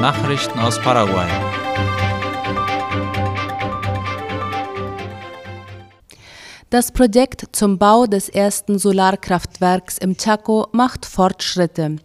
Nachrichten 0.00 0.58
aus 0.58 0.78
Paraguay. 0.78 1.26
Das 6.68 6.92
Projekt 6.92 7.44
zum 7.52 7.78
Bau 7.78 8.06
des 8.06 8.28
ersten 8.28 8.78
Solarkraftwerks 8.78 9.96
im 9.96 10.16
Chaco 10.18 10.66
macht 10.72 11.06
Fortschritte. 11.06 11.96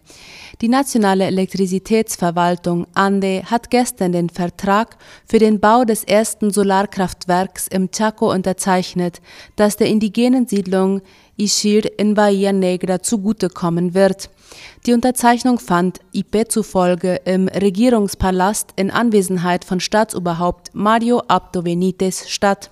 Die 0.62 0.68
nationale 0.68 1.24
Elektrizitätsverwaltung 1.24 2.86
ANDE 2.94 3.42
hat 3.46 3.68
gestern 3.68 4.12
den 4.12 4.30
Vertrag 4.30 4.96
für 5.26 5.40
den 5.40 5.58
Bau 5.58 5.84
des 5.84 6.04
ersten 6.04 6.52
Solarkraftwerks 6.52 7.66
im 7.66 7.90
Chaco 7.90 8.30
unterzeichnet, 8.32 9.20
das 9.56 9.76
der 9.76 9.88
indigenen 9.88 10.46
Siedlung 10.46 11.02
Ishir 11.36 11.98
in 11.98 12.14
Bahia 12.14 12.52
Negra 12.52 13.02
zugutekommen 13.02 13.94
wird. 13.94 14.30
Die 14.86 14.92
Unterzeichnung 14.92 15.58
fand 15.58 15.98
IP 16.12 16.48
zufolge 16.48 17.16
im 17.24 17.48
Regierungspalast 17.48 18.68
in 18.76 18.92
Anwesenheit 18.92 19.64
von 19.64 19.80
Staatsoberhaupt 19.80 20.72
Mario 20.74 21.24
Abdo 21.26 21.62
Benitez 21.62 22.28
statt. 22.28 22.70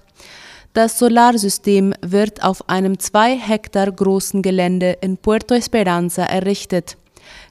Das 0.74 0.96
Solarsystem 0.96 1.94
wird 2.02 2.44
auf 2.44 2.68
einem 2.68 3.00
zwei 3.00 3.36
Hektar 3.36 3.90
großen 3.90 4.42
Gelände 4.42 4.96
in 5.00 5.16
Puerto 5.16 5.56
Esperanza 5.56 6.22
errichtet. 6.22 6.96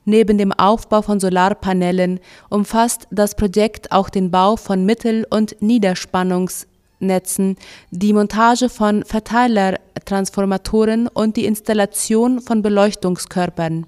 Neben 0.10 0.40
dem 0.40 0.52
Aufbau 0.52 1.04
von 1.04 1.20
Solarpanelen 1.20 2.20
umfasst 2.50 3.08
das 3.12 3.36
Projekt 3.36 3.92
auch 3.92 4.10
den 4.10 4.32
Bau 4.32 4.56
von 4.56 4.84
Mittel- 4.84 5.28
und 5.30 5.62
Niederspannungsnetzen, 5.62 7.58
die 7.92 8.14
Montage 8.14 8.70
von 8.70 9.06
Verteilertransformatoren 9.06 11.10
und 11.10 11.38
die 11.38 11.46
Installation 11.46 12.42
von 12.42 12.64
Beleuchtungskörpern. 12.64 13.86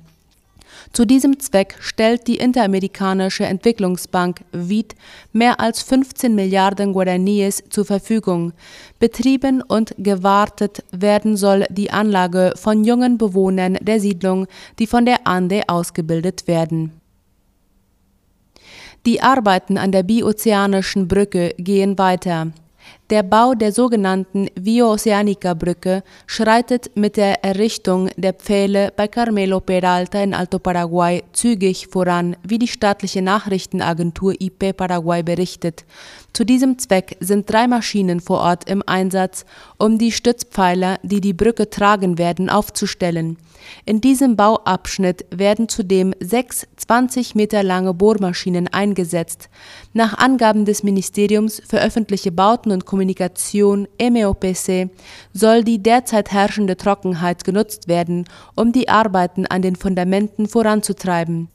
Zu 0.93 1.05
diesem 1.05 1.39
Zweck 1.39 1.75
stellt 1.79 2.27
die 2.27 2.37
Interamerikanische 2.37 3.45
Entwicklungsbank 3.45 4.41
(WID) 4.51 4.95
mehr 5.31 5.59
als 5.59 5.81
15 5.81 6.35
Milliarden 6.35 6.93
Guaraníes 6.93 7.63
zur 7.69 7.85
Verfügung. 7.85 8.53
Betrieben 8.99 9.61
und 9.61 9.93
gewartet 9.97 10.83
werden 10.91 11.37
soll 11.37 11.65
die 11.69 11.91
Anlage 11.91 12.53
von 12.55 12.83
jungen 12.83 13.17
Bewohnern 13.17 13.77
der 13.81 13.99
Siedlung, 13.99 14.47
die 14.79 14.87
von 14.87 15.05
der 15.05 15.27
ANDE 15.27 15.63
ausgebildet 15.67 16.47
werden. 16.47 16.91
Die 19.05 19.21
Arbeiten 19.21 19.77
an 19.77 19.91
der 19.91 20.03
Biozeanischen 20.03 21.07
Brücke 21.07 21.55
gehen 21.57 21.97
weiter 21.97 22.51
der 23.11 23.23
Bau 23.23 23.53
der 23.53 23.73
sogenannten 23.73 24.47
Vio-Oceanica-Brücke 24.55 26.01
schreitet 26.25 26.91
mit 26.95 27.17
der 27.17 27.43
Errichtung 27.43 28.09
der 28.15 28.33
Pfähle 28.33 28.93
bei 28.95 29.09
Carmelo 29.09 29.59
Peralta 29.59 30.23
in 30.23 30.33
Alto 30.33 30.59
Paraguay 30.59 31.21
zügig 31.33 31.87
voran, 31.87 32.37
wie 32.43 32.57
die 32.57 32.69
staatliche 32.69 33.21
Nachrichtenagentur 33.21 34.33
IP 34.39 34.77
Paraguay 34.77 35.23
berichtet. 35.23 35.83
Zu 36.33 36.45
diesem 36.45 36.79
Zweck 36.79 37.17
sind 37.19 37.51
drei 37.51 37.67
Maschinen 37.67 38.21
vor 38.21 38.39
Ort 38.39 38.69
im 38.69 38.81
Einsatz, 38.85 39.45
um 39.77 39.97
die 39.97 40.13
Stützpfeiler, 40.13 40.97
die 41.03 41.19
die 41.19 41.33
Brücke 41.33 41.69
tragen 41.69 42.17
werden, 42.17 42.49
aufzustellen. 42.49 43.37
In 43.85 43.99
diesem 43.99 44.37
Bauabschnitt 44.37 45.25
werden 45.29 45.67
zudem 45.67 46.13
sechs 46.21 46.65
20 46.77 47.35
Meter 47.35 47.63
lange 47.63 47.93
Bohrmaschinen 47.93 48.69
eingesetzt. 48.69 49.49
Nach 49.93 50.17
Angaben 50.17 50.63
des 50.63 50.83
Ministeriums 50.83 51.61
für 51.67 51.81
öffentliche 51.81 52.31
Bauten 52.31 52.71
und 52.71 52.85
Kommunikation 52.85 53.87
MEOPC 53.99 54.89
soll 55.33 55.65
die 55.65 55.83
derzeit 55.83 56.31
herrschende 56.31 56.77
Trockenheit 56.77 57.43
genutzt 57.43 57.89
werden, 57.89 58.25
um 58.55 58.71
die 58.71 58.87
Arbeiten 58.87 59.45
an 59.45 59.61
den 59.61 59.75
Fundamenten 59.75 60.47
voranzutreiben. 60.47 61.49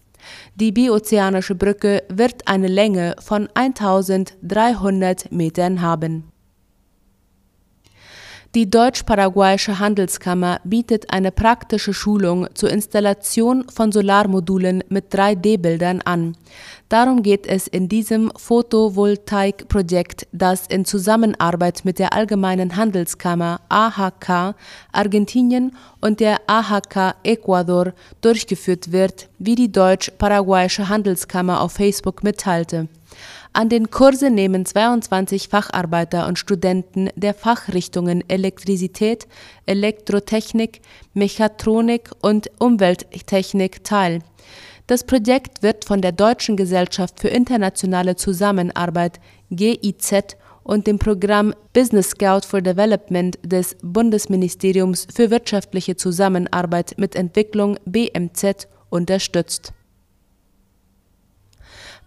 Die 0.55 0.73
Biozeanische 0.73 1.55
Brücke 1.55 2.03
wird 2.09 2.49
eine 2.49 2.69
Länge 2.69 3.17
von 3.21 3.49
1300 3.55 5.33
Metern 5.33 5.81
haben 5.81 6.33
die 8.57 8.71
Deutsch-Paraguayische 8.71 9.81
Handelskammer 9.81 10.61
bietet 10.65 11.13
eine 11.13 11.31
praktische 11.31 11.93
Schulung 11.93 12.49
zur 12.55 12.71
Installation 12.71 13.69
von 13.69 13.93
Solarmodulen 13.93 14.83
mit 14.89 15.15
3D-Bildern 15.15 16.01
an. 16.01 16.39
Darum 16.89 17.23
geht 17.23 17.47
es 17.47 17.67
in 17.67 17.91
diesem 17.91 18.33
Photovoltaik-Projekt, 18.35 20.27
das 20.33 20.69
in 20.69 20.87
Zusammenarbeit 20.87 21.85
mit 21.85 21.99
der 21.99 22.15
Allgemeinen 22.15 22.77
Handelskammer 22.77 23.61
AHK 23.69 24.55
Argentinien 24.91 25.77
und 26.01 26.21
der 26.21 26.39
AHK 26.47 27.15
Ecuador 27.25 27.93
durchgeführt 28.23 28.91
wird, 28.91 29.29
wie 29.39 29.55
die 29.55 29.71
Deutsch-Paraguayische 29.71 30.89
Handelskammer 30.89 31.61
auf 31.61 31.73
Facebook 31.73 32.25
mitteilte. 32.25 32.89
An 33.57 33.71
den 33.71 33.91
Kursen 33.91 34.35
nehmen 34.35 34.67
22 34.67 35.49
Facharbeiter 35.49 36.27
und 36.29 36.39
Studenten 36.39 37.09
der 37.17 37.33
Fachrichtungen 37.33 38.23
Elektrizität, 38.29 39.27
Elektrotechnik, 39.65 40.83
Mechatronik 41.15 42.11
und 42.21 42.51
Umwelttechnik 42.59 43.83
teil. 43.83 44.19
Das 44.87 45.05
Projekt 45.05 45.63
wird 45.63 45.87
von 45.87 46.03
der 46.03 46.13
Deutschen 46.13 46.59
Gesellschaft 46.59 47.19
für 47.19 47.29
internationale 47.29 48.17
Zusammenarbeit 48.17 49.21
GIZ 49.51 50.37
und 50.63 50.87
dem 50.87 50.99
Programm 50.99 51.55
Business 51.73 52.11
Scout 52.11 52.47
for 52.47 52.61
Development 52.61 53.39
des 53.43 53.75
Bundesministeriums 53.81 55.07
für 55.11 55.31
wirtschaftliche 55.31 55.97
Zusammenarbeit 55.97 56.93
mit 56.99 57.17
Entwicklung 57.17 57.79
BMZ 57.87 58.69
unterstützt 58.91 59.73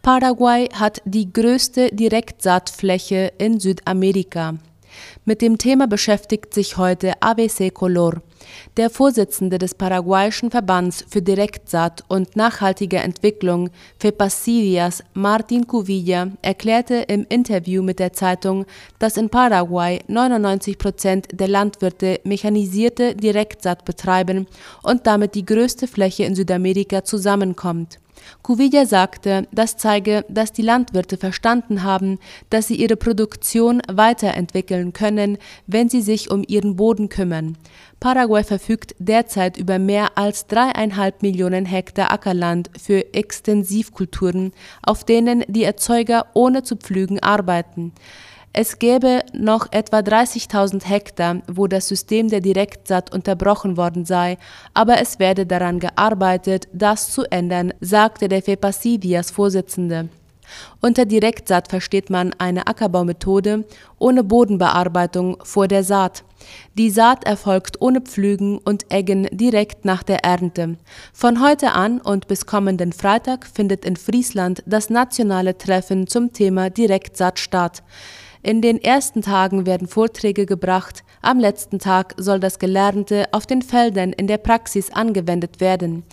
Paraguay 0.01 0.69
hat 0.73 1.01
die 1.03 1.31
größte 1.31 1.89
Direktsaatfläche 1.91 3.33
in 3.37 3.59
Südamerika. 3.59 4.55
Mit 5.25 5.41
dem 5.41 5.57
Thema 5.57 5.87
beschäftigt 5.87 6.53
sich 6.53 6.77
heute 6.77 7.21
ABC 7.21 7.69
Color. 7.69 8.21
Der 8.77 8.89
Vorsitzende 8.89 9.57
des 9.57 9.75
paraguayischen 9.75 10.51
Verbands 10.51 11.05
für 11.09 11.21
Direktsaat 11.21 12.05
und 12.07 12.37
nachhaltige 12.37 12.97
Entwicklung 12.97 13.69
FEPASIDIAS, 13.99 15.03
Martin 15.13 15.67
Cuvilla, 15.67 16.29
erklärte 16.41 16.95
im 17.09 17.25
Interview 17.27 17.83
mit 17.83 17.99
der 17.99 18.13
Zeitung, 18.13 18.65
dass 18.99 19.17
in 19.17 19.29
Paraguay 19.29 19.99
99 20.07 20.77
Prozent 20.77 21.27
der 21.33 21.49
Landwirte 21.49 22.21
mechanisierte 22.23 23.15
Direktsaat 23.15 23.83
betreiben 23.83 24.47
und 24.81 25.05
damit 25.05 25.35
die 25.35 25.45
größte 25.45 25.87
Fläche 25.87 26.23
in 26.23 26.35
Südamerika 26.35 27.03
zusammenkommt. 27.03 27.99
Cuvilla 28.41 28.85
sagte, 28.85 29.47
das 29.51 29.77
zeige, 29.77 30.25
dass 30.29 30.51
die 30.51 30.61
Landwirte 30.61 31.17
verstanden 31.17 31.83
haben, 31.83 32.19
dass 32.49 32.67
sie 32.67 32.75
ihre 32.75 32.95
Produktion 32.95 33.81
weiterentwickeln 33.91 34.93
können, 34.93 35.37
wenn 35.67 35.89
sie 35.89 36.01
sich 36.01 36.31
um 36.31 36.43
ihren 36.47 36.75
Boden 36.75 37.09
kümmern. 37.09 37.57
Paraguay 37.99 38.43
verfügt 38.43 38.95
derzeit 38.99 39.57
über 39.57 39.77
mehr 39.77 40.17
als 40.17 40.47
dreieinhalb 40.47 41.21
Millionen 41.21 41.65
Hektar 41.65 42.11
Ackerland 42.11 42.69
für 42.81 43.13
Extensivkulturen, 43.13 44.53
auf 44.81 45.03
denen 45.03 45.43
die 45.47 45.63
Erzeuger 45.63 46.27
ohne 46.33 46.63
zu 46.63 46.77
pflügen 46.77 47.21
arbeiten. 47.21 47.91
Es 48.51 48.79
gäbe 48.79 49.23
noch 49.33 49.67
etwa 49.71 49.99
30.000 49.99 50.83
Hektar, 50.85 51.41
wo 51.47 51.67
das 51.67 51.87
System 51.87 52.29
der 52.29 52.41
Direktsaat 52.41 53.13
unterbrochen 53.13 53.77
worden 53.77 54.05
sei, 54.05 54.37
aber 54.73 54.99
es 54.99 55.19
werde 55.19 55.45
daran 55.45 55.79
gearbeitet, 55.79 56.67
das 56.73 57.11
zu 57.11 57.25
ändern, 57.29 57.73
sagte 57.79 58.27
der 58.27 58.41
FEPASIDIAS 58.41 59.29
Vorsitzende. 59.29 60.09
Unter 60.81 61.05
Direktsaat 61.05 61.67
versteht 61.67 62.09
man 62.09 62.33
eine 62.39 62.65
Ackerbaumethode 62.65 63.65
ohne 63.99 64.23
Bodenbearbeitung 64.23 65.37
vor 65.43 65.67
der 65.67 65.83
Saat. 65.83 66.23
Die 66.75 66.89
Saat 66.89 67.25
erfolgt 67.25 67.79
ohne 67.81 68.01
Pflügen 68.01 68.57
und 68.57 68.91
Eggen 68.91 69.27
direkt 69.31 69.85
nach 69.85 70.01
der 70.01 70.23
Ernte. 70.23 70.77
Von 71.13 71.43
heute 71.43 71.73
an 71.73 72.01
und 72.01 72.27
bis 72.27 72.47
kommenden 72.47 72.93
Freitag 72.93 73.45
findet 73.45 73.85
in 73.85 73.95
Friesland 73.95 74.63
das 74.65 74.89
nationale 74.89 75.55
Treffen 75.55 76.07
zum 76.07 76.33
Thema 76.33 76.71
Direktsaat 76.71 77.37
statt. 77.37 77.83
In 78.41 78.61
den 78.61 78.81
ersten 78.81 79.21
Tagen 79.21 79.65
werden 79.65 79.87
Vorträge 79.87 80.45
gebracht, 80.45 81.03
am 81.21 81.39
letzten 81.39 81.77
Tag 81.77 82.13
soll 82.17 82.39
das 82.39 82.57
Gelernte 82.57 83.25
auf 83.33 83.45
den 83.45 83.61
Feldern 83.61 84.13
in 84.13 84.27
der 84.27 84.37
Praxis 84.37 84.91
angewendet 84.91 85.59
werden. 85.59 86.03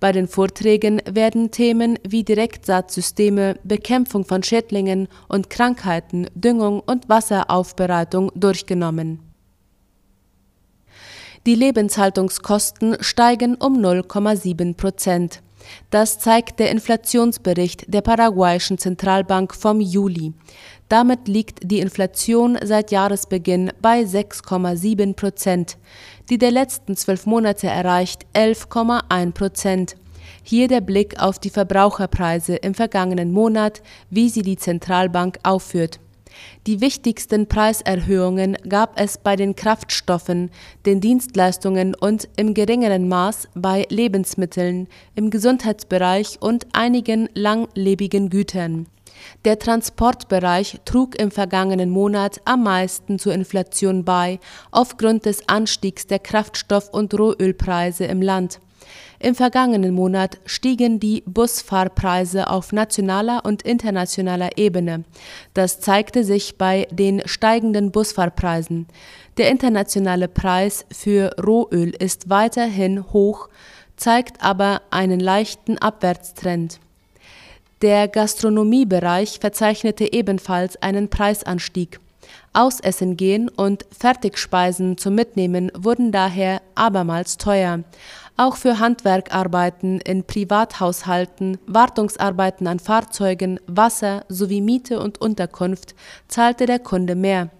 Bei 0.00 0.10
den 0.10 0.26
Vorträgen 0.26 1.00
werden 1.08 1.52
Themen 1.52 1.96
wie 2.06 2.24
Direktsaatsysteme, 2.24 3.54
Bekämpfung 3.62 4.24
von 4.24 4.42
Schädlingen 4.42 5.06
und 5.28 5.48
Krankheiten, 5.48 6.26
Düngung 6.34 6.80
und 6.80 7.08
Wasseraufbereitung 7.08 8.32
durchgenommen. 8.34 9.20
Die 11.46 11.54
Lebenshaltungskosten 11.54 12.96
steigen 12.98 13.54
um 13.54 13.78
0,7 13.78 14.76
Prozent. 14.76 15.40
Das 15.90 16.18
zeigt 16.18 16.58
der 16.58 16.70
Inflationsbericht 16.70 17.92
der 17.92 18.00
paraguayischen 18.00 18.78
Zentralbank 18.78 19.54
vom 19.54 19.80
Juli. 19.80 20.32
Damit 20.88 21.26
liegt 21.28 21.70
die 21.70 21.80
Inflation 21.80 22.58
seit 22.62 22.90
Jahresbeginn 22.90 23.72
bei 23.80 24.02
6,7 24.02 25.14
Prozent. 25.14 25.78
Die 26.30 26.38
der 26.38 26.50
letzten 26.50 26.96
zwölf 26.96 27.26
Monate 27.26 27.66
erreicht 27.66 28.26
11,1 28.34 29.32
Prozent. 29.32 29.96
Hier 30.42 30.68
der 30.68 30.80
Blick 30.80 31.20
auf 31.20 31.38
die 31.38 31.50
Verbraucherpreise 31.50 32.56
im 32.56 32.74
vergangenen 32.74 33.32
Monat, 33.32 33.82
wie 34.10 34.28
sie 34.28 34.42
die 34.42 34.56
Zentralbank 34.56 35.38
aufführt. 35.42 35.98
Die 36.66 36.80
wichtigsten 36.80 37.46
Preiserhöhungen 37.46 38.56
gab 38.68 38.98
es 39.00 39.18
bei 39.18 39.36
den 39.36 39.54
Kraftstoffen, 39.54 40.50
den 40.84 41.00
Dienstleistungen 41.00 41.94
und 41.94 42.28
im 42.36 42.54
geringeren 42.54 43.08
Maß 43.08 43.48
bei 43.54 43.86
Lebensmitteln, 43.88 44.88
im 45.14 45.30
Gesundheitsbereich 45.30 46.38
und 46.40 46.66
einigen 46.72 47.28
langlebigen 47.34 48.30
Gütern. 48.30 48.86
Der 49.44 49.58
Transportbereich 49.58 50.80
trug 50.84 51.18
im 51.18 51.30
vergangenen 51.30 51.90
Monat 51.90 52.40
am 52.44 52.64
meisten 52.64 53.18
zur 53.18 53.32
Inflation 53.32 54.04
bei, 54.04 54.38
aufgrund 54.70 55.24
des 55.24 55.48
Anstiegs 55.48 56.06
der 56.06 56.18
Kraftstoff- 56.18 56.90
und 56.90 57.14
Rohölpreise 57.18 58.04
im 58.04 58.22
Land. 58.22 58.60
Im 59.18 59.34
vergangenen 59.34 59.94
Monat 59.94 60.38
stiegen 60.44 61.00
die 61.00 61.22
Busfahrpreise 61.26 62.50
auf 62.50 62.72
nationaler 62.72 63.44
und 63.44 63.62
internationaler 63.62 64.58
Ebene. 64.58 65.04
Das 65.54 65.80
zeigte 65.80 66.22
sich 66.22 66.58
bei 66.58 66.86
den 66.90 67.22
steigenden 67.26 67.92
Busfahrpreisen. 67.92 68.86
Der 69.38 69.50
internationale 69.50 70.28
Preis 70.28 70.84
für 70.92 71.34
Rohöl 71.42 71.90
ist 71.98 72.28
weiterhin 72.28 73.04
hoch, 73.12 73.48
zeigt 73.96 74.42
aber 74.42 74.82
einen 74.90 75.20
leichten 75.20 75.78
Abwärtstrend. 75.78 76.80
Der 77.82 78.08
Gastronomiebereich 78.08 79.38
verzeichnete 79.40 80.12
ebenfalls 80.12 80.80
einen 80.82 81.08
Preisanstieg. 81.08 82.00
Ausessen 82.54 83.16
gehen 83.18 83.50
und 83.50 83.84
Fertigspeisen 83.96 84.96
zum 84.96 85.14
Mitnehmen 85.14 85.70
wurden 85.76 86.10
daher 86.10 86.62
abermals 86.74 87.36
teuer. 87.36 87.80
Auch 88.38 88.56
für 88.56 88.78
Handwerkarbeiten 88.78 89.98
in 90.00 90.24
Privathaushalten, 90.24 91.56
Wartungsarbeiten 91.66 92.66
an 92.66 92.78
Fahrzeugen, 92.78 93.58
Wasser 93.66 94.24
sowie 94.28 94.60
Miete 94.60 95.00
und 95.00 95.20
Unterkunft 95.20 95.94
zahlte 96.28 96.66
der 96.66 96.78
Kunde 96.78 97.14
mehr. 97.14 97.50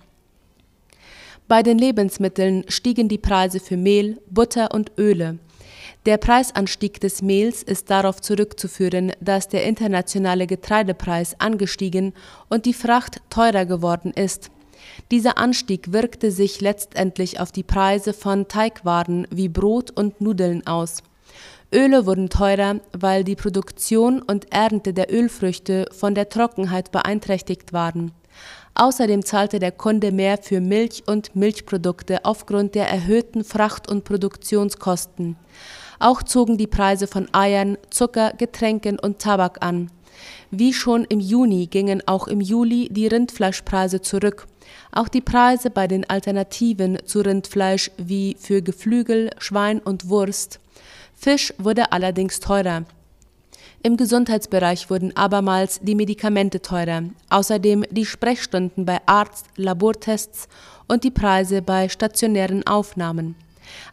Bei 1.49 1.62
den 1.62 1.78
Lebensmitteln 1.78 2.64
stiegen 2.69 3.08
die 3.08 3.19
Preise 3.19 3.58
für 3.58 3.78
Mehl, 3.78 4.20
Butter 4.28 4.75
und 4.75 4.93
Öle. 4.99 5.38
Der 6.05 6.19
Preisanstieg 6.19 7.00
des 7.00 7.23
Mehls 7.23 7.62
ist 7.62 7.88
darauf 7.88 8.20
zurückzuführen, 8.20 9.12
dass 9.20 9.49
der 9.49 9.64
internationale 9.64 10.46
Getreidepreis 10.46 11.40
angestiegen 11.40 12.12
und 12.49 12.67
die 12.67 12.75
Fracht 12.75 13.23
teurer 13.31 13.64
geworden 13.64 14.12
ist. 14.12 14.50
Dieser 15.11 15.39
Anstieg 15.39 15.93
wirkte 15.93 16.31
sich 16.31 16.61
letztendlich 16.61 17.41
auf 17.41 17.53
die 17.53 17.63
Preise 17.63 18.13
von 18.13 18.49
Teigwaren 18.49 19.27
wie 19.31 19.49
Brot 19.49 19.91
und 19.91 20.21
Nudeln 20.21 20.67
aus. 20.67 21.03
Öle 21.75 22.07
wurden 22.07 22.31
teurer, 22.31 22.77
weil 22.93 23.25
die 23.25 23.37
Produktion 23.37 24.23
und 24.23 24.53
Ernte 24.53 24.93
der 24.93 25.13
Ölfrüchte 25.13 25.87
von 25.93 26.15
der 26.15 26.29
Trockenheit 26.29 26.93
beeinträchtigt 26.93 27.73
waren. 27.73 28.13
Außerdem 28.75 29.25
zahlte 29.25 29.59
der 29.59 29.73
Kunde 29.73 30.13
mehr 30.13 30.39
für 30.39 30.61
Milch 30.61 31.05
und 31.07 31.35
Milchprodukte 31.35 32.25
aufgrund 32.25 32.75
der 32.75 32.89
erhöhten 32.89 33.43
Fracht- 33.43 33.91
und 33.91 34.05
Produktionskosten. 34.05 35.37
Auch 35.99 36.23
zogen 36.23 36.59
die 36.59 36.67
Preise 36.67 37.07
von 37.07 37.33
Eiern, 37.33 37.79
Zucker, 37.91 38.33
Getränken 38.37 38.99
und 38.99 39.19
Tabak 39.19 39.65
an. 39.65 39.91
Wie 40.51 40.73
schon 40.73 41.05
im 41.05 41.21
Juni 41.21 41.67
gingen 41.67 42.03
auch 42.07 42.29
im 42.29 42.41
Juli 42.41 42.89
die 42.91 43.07
Rindfleischpreise 43.07 44.01
zurück. 44.01 44.47
Auch 44.93 45.09
die 45.09 45.21
Preise 45.21 45.71
bei 45.71 45.87
den 45.87 46.09
Alternativen 46.09 46.99
zu 47.05 47.21
Rindfleisch 47.21 47.91
wie 47.99 48.37
für 48.39 48.63
Geflügel, 48.63 49.31
Schwein 49.39 49.79
und 49.81 50.09
Wurst. 50.09 50.61
Fisch 51.15 51.53
wurde 51.59 51.93
allerdings 51.93 52.41
teurer. 52.41 52.85
Im 53.83 53.97
Gesundheitsbereich 53.97 54.91
wurden 54.91 55.17
abermals 55.17 55.81
die 55.81 55.95
Medikamente 55.95 56.61
teurer, 56.61 57.05
außerdem 57.31 57.85
die 57.91 58.05
Sprechstunden 58.05 58.85
bei 58.85 58.99
Arzt, 59.07 59.47
Labortests 59.57 60.49
und 60.89 61.05
die 61.05 61.11
Preise 61.11 61.62
bei 61.62 61.89
stationären 61.89 62.67
Aufnahmen. 62.67 63.37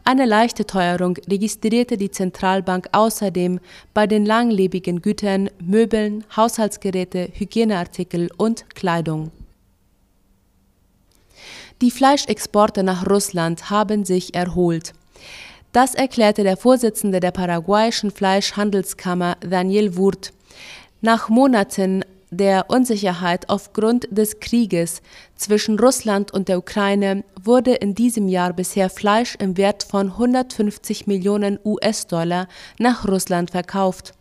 Eine 0.04 0.26
leichte 0.26 0.66
Teuerung 0.66 1.16
registrierte 1.28 1.96
die 1.96 2.10
Zentralbank 2.10 2.88
außerdem 2.92 3.60
bei 3.92 4.06
den 4.06 4.26
langlebigen 4.26 5.02
Gütern, 5.02 5.50
Möbeln, 5.60 6.24
Haushaltsgeräte, 6.36 7.30
Hygieneartikel 7.32 8.30
und 8.36 8.68
Kleidung. 8.74 9.30
Die 11.80 11.90
Fleischexporte 11.90 12.82
nach 12.82 13.06
Russland 13.08 13.70
haben 13.70 14.04
sich 14.04 14.34
erholt. 14.34 14.92
Das 15.72 15.94
erklärte 15.94 16.44
der 16.44 16.56
Vorsitzende 16.56 17.18
der 17.18 17.32
paraguayischen 17.32 18.12
Fleischhandelskammer 18.12 19.36
Daniel 19.40 19.96
Wurt. 19.96 20.32
Nach 21.00 21.28
Monaten 21.28 22.04
der 22.36 22.66
Unsicherheit 22.68 23.48
aufgrund 23.48 24.06
des 24.10 24.40
Krieges 24.40 25.02
zwischen 25.36 25.78
Russland 25.78 26.32
und 26.32 26.48
der 26.48 26.58
Ukraine 26.58 27.24
wurde 27.42 27.74
in 27.74 27.94
diesem 27.94 28.28
Jahr 28.28 28.52
bisher 28.52 28.90
Fleisch 28.90 29.36
im 29.36 29.56
Wert 29.56 29.82
von 29.82 30.08
150 30.12 31.06
Millionen 31.06 31.58
US-Dollar 31.64 32.48
nach 32.78 33.06
Russland 33.06 33.50
verkauft. 33.50 34.12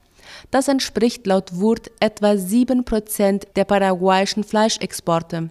Das 0.52 0.68
entspricht 0.68 1.26
laut 1.28 1.60
Wurt 1.60 1.92
etwa 2.00 2.38
sieben 2.38 2.86
Prozent 2.86 3.48
der 3.56 3.66
paraguayischen 3.66 4.44
Fleischexporte. 4.44 5.50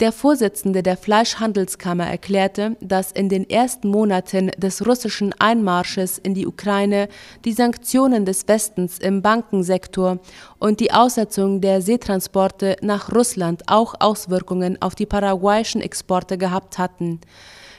Der 0.00 0.12
Vorsitzende 0.12 0.82
der 0.82 0.96
Fleischhandelskammer 0.96 2.06
erklärte, 2.06 2.76
dass 2.80 3.12
in 3.12 3.28
den 3.28 3.48
ersten 3.48 3.88
Monaten 3.88 4.50
des 4.56 4.86
russischen 4.86 5.34
Einmarsches 5.40 6.18
in 6.18 6.34
die 6.34 6.46
Ukraine 6.46 7.08
die 7.44 7.52
Sanktionen 7.52 8.24
des 8.24 8.46
Westens 8.46 8.98
im 8.98 9.22
Bankensektor 9.22 10.18
und 10.58 10.80
die 10.80 10.92
Aussetzung 10.92 11.60
der 11.60 11.82
Seetransporte 11.82 12.76
nach 12.80 13.12
Russland 13.12 13.64
auch 13.66 13.94
Auswirkungen 13.98 14.80
auf 14.80 14.94
die 14.94 15.06
paraguayischen 15.06 15.80
Exporte 15.80 16.38
gehabt 16.38 16.78
hatten. 16.78 17.20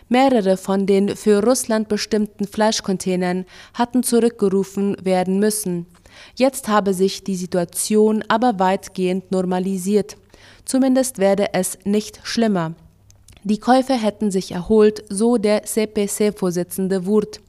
Mehrere 0.09 0.57
von 0.57 0.87
den 0.87 1.15
für 1.15 1.43
Russland 1.43 1.87
bestimmten 1.87 2.47
Fleischcontainern 2.47 3.45
hatten 3.75 4.01
zurückgerufen 4.01 4.97
werden 5.03 5.39
müssen. 5.39 5.85
Jetzt 6.35 6.67
habe 6.67 6.95
sich 6.95 7.23
die 7.23 7.35
Situation 7.35 8.23
aber 8.27 8.57
weitgehend 8.57 9.31
normalisiert. 9.31 10.17
Zumindest 10.69 11.17
werde 11.17 11.55
es 11.55 11.79
nicht 11.83 12.19
schlimmer. 12.21 12.75
Die 13.43 13.57
Käufe 13.57 13.93
hätten 13.93 14.29
sich 14.29 14.51
erholt, 14.51 15.03
so 15.09 15.37
der 15.37 15.63
CPC-Vorsitzende 15.63 17.07
Wurt. 17.07 17.41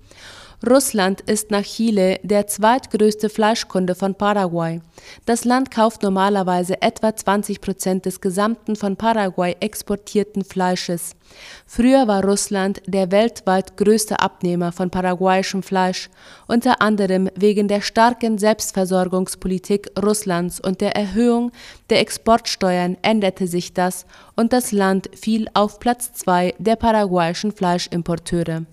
Russland 0.68 1.22
ist 1.22 1.50
nach 1.50 1.62
Chile 1.62 2.20
der 2.22 2.46
zweitgrößte 2.46 3.30
Fleischkunde 3.30 3.94
von 3.94 4.14
Paraguay. 4.14 4.82
Das 5.24 5.46
Land 5.46 5.70
kauft 5.70 6.02
normalerweise 6.02 6.82
etwa 6.82 7.16
20 7.16 7.62
Prozent 7.62 8.04
des 8.04 8.20
gesamten 8.20 8.76
von 8.76 8.96
Paraguay 8.96 9.56
exportierten 9.60 10.44
Fleisches. 10.44 11.16
Früher 11.64 12.06
war 12.08 12.22
Russland 12.22 12.82
der 12.86 13.10
weltweit 13.10 13.78
größte 13.78 14.20
Abnehmer 14.20 14.70
von 14.70 14.90
paraguayischem 14.90 15.62
Fleisch, 15.62 16.10
unter 16.46 16.82
anderem 16.82 17.30
wegen 17.36 17.66
der 17.66 17.80
starken 17.80 18.36
Selbstversorgungspolitik 18.36 19.90
Russlands 20.02 20.60
und 20.60 20.82
der 20.82 20.94
Erhöhung 20.94 21.52
der 21.88 22.00
Exportsteuern 22.00 22.98
änderte 23.00 23.46
sich 23.46 23.72
das 23.72 24.04
und 24.36 24.52
das 24.52 24.72
Land 24.72 25.08
fiel 25.14 25.48
auf 25.54 25.78
Platz 25.80 26.12
zwei 26.12 26.52
der 26.58 26.76
paraguayischen 26.76 27.52
Fleischimporteure. 27.52 28.66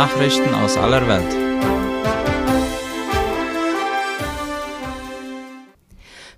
Nachrichten 0.00 0.54
aus 0.54 0.78
aller 0.78 1.06
Welt. 1.06 1.30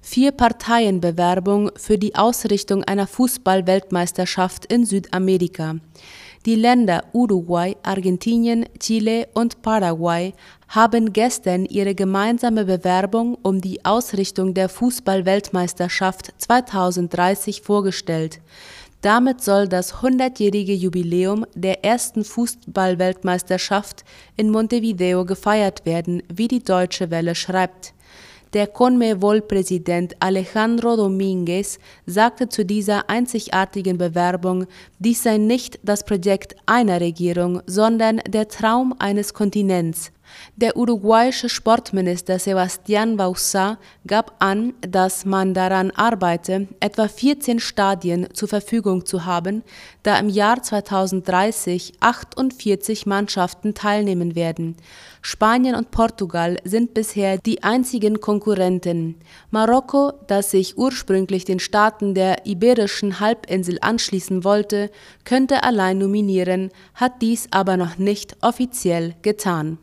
Vier-Parteien-Bewerbung 0.00 1.70
für 1.76 1.96
die 1.96 2.16
Ausrichtung 2.16 2.82
einer 2.82 3.06
Fußball-Weltmeisterschaft 3.06 4.66
in 4.66 4.84
Südamerika. 4.84 5.76
Die 6.44 6.56
Länder 6.56 7.04
Uruguay, 7.12 7.76
Argentinien, 7.84 8.66
Chile 8.80 9.28
und 9.32 9.62
Paraguay 9.62 10.34
haben 10.66 11.12
gestern 11.12 11.64
ihre 11.64 11.94
gemeinsame 11.94 12.64
Bewerbung 12.64 13.38
um 13.42 13.60
die 13.60 13.84
Ausrichtung 13.84 14.54
der 14.54 14.68
Fußball-Weltmeisterschaft 14.70 16.32
2030 16.36 17.62
vorgestellt. 17.62 18.40
Damit 19.02 19.42
soll 19.42 19.66
das 19.66 19.94
100-jährige 19.94 20.74
Jubiläum 20.74 21.44
der 21.56 21.84
ersten 21.84 22.22
Fußballweltmeisterschaft 22.24 24.04
in 24.36 24.48
Montevideo 24.48 25.24
gefeiert 25.24 25.84
werden, 25.84 26.22
wie 26.32 26.46
die 26.46 26.62
Deutsche 26.62 27.10
Welle 27.10 27.34
schreibt. 27.34 27.94
Der 28.52 28.68
CONMEBOL-Präsident 28.68 30.14
Alejandro 30.20 30.94
Domínguez 30.94 31.80
sagte 32.06 32.48
zu 32.48 32.64
dieser 32.64 33.10
einzigartigen 33.10 33.98
Bewerbung, 33.98 34.66
dies 35.00 35.24
sei 35.24 35.38
nicht 35.38 35.80
das 35.82 36.04
Projekt 36.04 36.54
einer 36.66 37.00
Regierung, 37.00 37.60
sondern 37.66 38.20
der 38.28 38.46
Traum 38.46 38.94
eines 39.00 39.34
Kontinents. 39.34 40.12
Der 40.56 40.76
uruguayische 40.76 41.48
Sportminister 41.48 42.38
Sebastián 42.38 43.16
Bauzá 43.16 43.78
gab 44.06 44.34
an, 44.38 44.74
dass 44.80 45.24
man 45.24 45.54
daran 45.54 45.90
arbeite, 45.92 46.68
etwa 46.80 47.08
14 47.08 47.58
Stadien 47.58 48.28
zur 48.34 48.48
Verfügung 48.48 49.06
zu 49.06 49.24
haben, 49.24 49.62
da 50.02 50.18
im 50.18 50.28
Jahr 50.28 50.62
2030 50.62 51.94
48 52.00 53.06
Mannschaften 53.06 53.74
teilnehmen 53.74 54.34
werden. 54.34 54.76
Spanien 55.22 55.74
und 55.74 55.90
Portugal 55.90 56.58
sind 56.64 56.94
bisher 56.94 57.38
die 57.38 57.62
einzigen 57.62 58.20
Konkurrenten. 58.20 59.16
Marokko, 59.50 60.12
das 60.26 60.50
sich 60.50 60.76
ursprünglich 60.76 61.44
den 61.44 61.60
Staaten 61.60 62.14
der 62.14 62.44
Iberischen 62.44 63.20
Halbinsel 63.20 63.78
anschließen 63.80 64.44
wollte, 64.44 64.90
könnte 65.24 65.62
allein 65.62 65.98
nominieren, 65.98 66.70
hat 66.94 67.22
dies 67.22 67.46
aber 67.50 67.76
noch 67.76 67.98
nicht 67.98 68.36
offiziell 68.42 69.14
getan. 69.22 69.78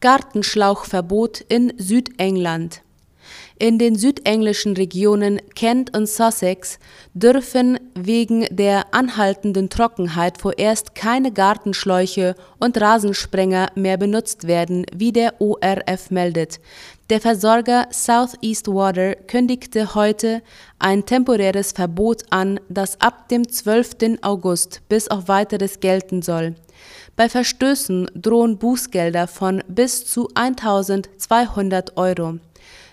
Gartenschlauchverbot 0.00 1.42
in 1.48 1.74
Südengland. 1.76 2.82
In 3.58 3.78
den 3.78 3.96
südenglischen 3.96 4.74
Regionen 4.74 5.38
Kent 5.54 5.94
und 5.94 6.08
Sussex 6.08 6.78
dürfen 7.12 7.78
wegen 7.94 8.46
der 8.50 8.94
anhaltenden 8.94 9.68
Trockenheit 9.68 10.38
vorerst 10.38 10.94
keine 10.94 11.30
Gartenschläuche 11.30 12.34
und 12.58 12.80
Rasensprenger 12.80 13.70
mehr 13.74 13.98
benutzt 13.98 14.46
werden, 14.46 14.86
wie 14.94 15.12
der 15.12 15.38
ORF 15.42 16.10
meldet. 16.10 16.60
Der 17.10 17.20
Versorger 17.20 17.86
Southeast 17.90 18.68
Water 18.68 19.14
kündigte 19.14 19.94
heute 19.94 20.40
ein 20.78 21.04
temporäres 21.04 21.72
Verbot 21.72 22.22
an, 22.30 22.60
das 22.70 22.98
ab 23.02 23.28
dem 23.28 23.46
12. 23.46 24.20
August 24.22 24.80
bis 24.88 25.08
auf 25.08 25.28
weiteres 25.28 25.80
gelten 25.80 26.22
soll. 26.22 26.54
Bei 27.20 27.28
Verstößen 27.28 28.10
drohen 28.14 28.56
Bußgelder 28.56 29.26
von 29.26 29.62
bis 29.68 30.06
zu 30.06 30.30
1200 30.34 31.98
Euro. 31.98 32.38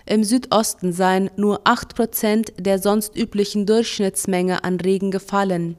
Im 0.04 0.22
Südosten 0.22 0.92
seien 0.92 1.30
nur 1.36 1.62
8 1.64 1.94
Prozent 1.94 2.52
der 2.58 2.78
sonst 2.78 3.16
üblichen 3.16 3.64
Durchschnittsmenge 3.64 4.64
an 4.64 4.80
Regen 4.80 5.10
gefallen. 5.10 5.78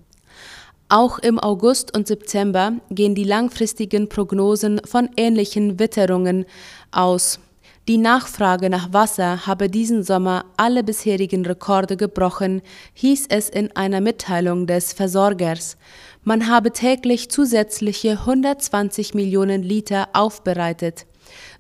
Auch 0.88 1.20
im 1.20 1.38
August 1.38 1.96
und 1.96 2.08
September 2.08 2.74
gehen 2.90 3.14
die 3.14 3.24
langfristigen 3.24 4.10
Prognosen 4.10 4.82
von 4.84 5.12
ähnlichen 5.16 5.78
Witterungen 5.78 6.48
aus. 6.90 7.40
Die 7.88 7.98
Nachfrage 7.98 8.70
nach 8.70 8.94
Wasser 8.94 9.48
habe 9.48 9.68
diesen 9.68 10.04
Sommer 10.04 10.46
alle 10.58 10.84
bisherigen 10.84 11.44
Rekorde 11.44 11.98
gebrochen, 11.98 12.62
hieß 12.94 13.26
es 13.30 13.50
in 13.50 13.76
einer 13.76 14.00
Mitteilung 14.00 14.68
des 14.68 14.94
Versorgers. 14.94 15.76
Man 16.24 16.48
habe 16.48 16.72
täglich 16.72 17.30
zusätzliche 17.30 18.12
120 18.12 19.14
Millionen 19.14 19.64
Liter 19.64 20.10
aufbereitet. 20.14 21.06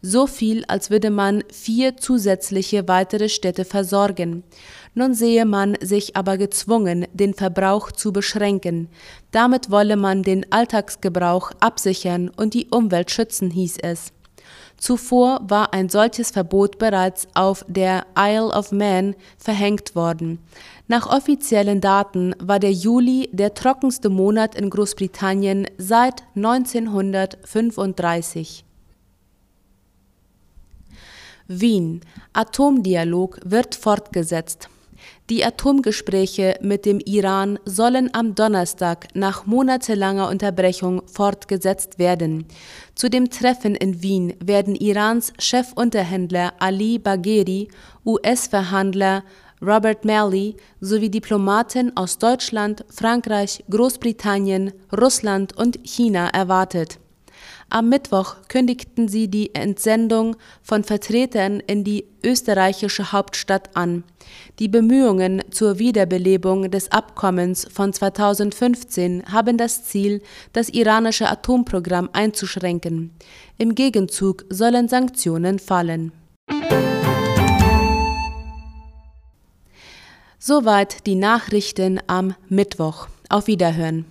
So 0.01 0.27
viel, 0.27 0.65
als 0.67 0.89
würde 0.89 1.09
man 1.09 1.43
vier 1.51 1.97
zusätzliche 1.97 2.87
weitere 2.87 3.29
Städte 3.29 3.65
versorgen. 3.65 4.43
Nun 4.95 5.13
sehe 5.13 5.45
man 5.45 5.77
sich 5.81 6.15
aber 6.15 6.37
gezwungen, 6.37 7.07
den 7.13 7.33
Verbrauch 7.33 7.91
zu 7.91 8.11
beschränken. 8.11 8.89
Damit 9.31 9.69
wolle 9.71 9.95
man 9.95 10.23
den 10.23 10.51
Alltagsgebrauch 10.51 11.51
absichern 11.59 12.29
und 12.29 12.53
die 12.53 12.67
Umwelt 12.69 13.11
schützen, 13.11 13.51
hieß 13.51 13.77
es. 13.81 14.11
Zuvor 14.79 15.41
war 15.43 15.73
ein 15.73 15.89
solches 15.89 16.31
Verbot 16.31 16.77
bereits 16.77 17.27
auf 17.33 17.65
der 17.67 18.05
Isle 18.17 18.47
of 18.47 18.71
Man 18.71 19.13
verhängt 19.37 19.93
worden. 19.93 20.39
Nach 20.87 21.05
offiziellen 21.05 21.81
Daten 21.81 22.33
war 22.39 22.59
der 22.59 22.71
Juli 22.71 23.29
der 23.33 23.53
trockenste 23.53 24.07
Monat 24.09 24.55
in 24.55 24.69
Großbritannien 24.69 25.67
seit 25.77 26.23
1935. 26.35 28.63
Wien. 31.47 31.99
Atomdialog 32.33 33.39
wird 33.43 33.75
fortgesetzt. 33.75 34.69
Die 35.29 35.45
Atomgespräche 35.45 36.55
mit 36.61 36.85
dem 36.85 36.99
Iran 36.99 37.59
sollen 37.65 38.09
am 38.13 38.35
Donnerstag 38.35 39.07
nach 39.13 39.45
monatelanger 39.45 40.29
Unterbrechung 40.29 41.01
fortgesetzt 41.07 41.99
werden. 41.99 42.45
Zu 42.95 43.09
dem 43.09 43.29
Treffen 43.29 43.75
in 43.75 44.01
Wien 44.01 44.33
werden 44.43 44.75
Irans 44.75 45.33
Chefunterhändler 45.39 46.53
Ali 46.59 46.99
Bagheri, 46.99 47.67
US-Verhandler 48.05 49.23
Robert 49.61 50.05
Malley 50.05 50.55
sowie 50.79 51.09
Diplomaten 51.09 51.95
aus 51.97 52.17
Deutschland, 52.17 52.85
Frankreich, 52.89 53.63
Großbritannien, 53.69 54.71
Russland 54.91 55.57
und 55.57 55.79
China 55.83 56.29
erwartet. 56.29 56.99
Am 57.69 57.89
Mittwoch 57.89 58.35
kündigten 58.47 59.07
sie 59.07 59.27
die 59.27 59.53
Entsendung 59.53 60.35
von 60.61 60.83
Vertretern 60.83 61.59
in 61.59 61.83
die 61.83 62.05
österreichische 62.23 63.11
Hauptstadt 63.11 63.75
an. 63.75 64.03
Die 64.59 64.67
Bemühungen 64.67 65.43
zur 65.51 65.79
Wiederbelebung 65.79 66.71
des 66.71 66.91
Abkommens 66.91 67.67
von 67.71 67.93
2015 67.93 69.31
haben 69.31 69.57
das 69.57 69.83
Ziel, 69.83 70.21
das 70.53 70.69
iranische 70.69 71.29
Atomprogramm 71.29 72.09
einzuschränken. 72.13 73.11
Im 73.57 73.75
Gegenzug 73.75 74.45
sollen 74.49 74.87
Sanktionen 74.87 75.59
fallen. 75.59 76.11
Soweit 80.41 81.05
die 81.05 81.15
Nachrichten 81.15 81.99
am 82.07 82.33
Mittwoch. 82.47 83.07
Auf 83.29 83.45
Wiederhören. 83.47 84.05